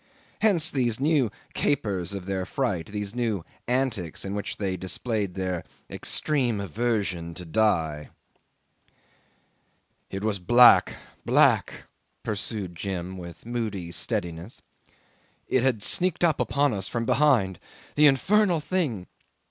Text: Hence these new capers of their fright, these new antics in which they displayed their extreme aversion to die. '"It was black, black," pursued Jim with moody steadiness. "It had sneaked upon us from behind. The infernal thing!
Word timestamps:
Hence 0.39 0.71
these 0.71 0.99
new 0.99 1.29
capers 1.53 2.15
of 2.15 2.25
their 2.25 2.43
fright, 2.43 2.87
these 2.87 3.13
new 3.13 3.45
antics 3.67 4.25
in 4.25 4.33
which 4.33 4.57
they 4.57 4.75
displayed 4.75 5.35
their 5.35 5.63
extreme 5.91 6.59
aversion 6.59 7.35
to 7.35 7.45
die. 7.45 8.09
'"It 10.09 10.23
was 10.23 10.39
black, 10.39 10.95
black," 11.23 11.83
pursued 12.23 12.73
Jim 12.75 13.15
with 13.15 13.45
moody 13.45 13.91
steadiness. 13.91 14.63
"It 15.47 15.61
had 15.61 15.83
sneaked 15.83 16.23
upon 16.23 16.73
us 16.73 16.87
from 16.87 17.05
behind. 17.05 17.59
The 17.93 18.07
infernal 18.07 18.59
thing! 18.59 19.05